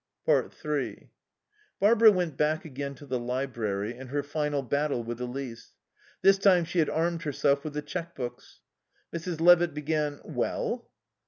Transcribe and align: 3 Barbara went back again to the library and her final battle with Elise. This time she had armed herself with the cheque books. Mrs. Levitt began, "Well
3 0.25 1.11
Barbara 1.79 2.11
went 2.11 2.35
back 2.35 2.65
again 2.65 2.95
to 2.95 3.05
the 3.05 3.19
library 3.19 3.95
and 3.95 4.09
her 4.09 4.23
final 4.23 4.63
battle 4.63 5.03
with 5.03 5.21
Elise. 5.21 5.73
This 6.23 6.39
time 6.39 6.65
she 6.65 6.79
had 6.79 6.89
armed 6.89 7.21
herself 7.21 7.63
with 7.63 7.73
the 7.73 7.83
cheque 7.83 8.15
books. 8.15 8.61
Mrs. 9.13 9.39
Levitt 9.39 9.75
began, 9.75 10.19
"Well 10.23 10.89